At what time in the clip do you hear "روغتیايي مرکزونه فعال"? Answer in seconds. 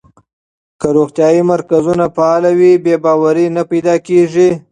0.95-2.43